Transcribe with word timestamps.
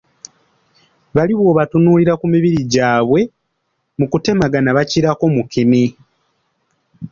Bali 1.15 1.33
bwobatunuulira 1.39 2.13
ku 2.19 2.25
mubiri 2.31 2.59
gyabwe 2.73 3.19
mukutemagana 3.97 4.69
bakirako 4.77 5.23
mukene! 5.35 5.83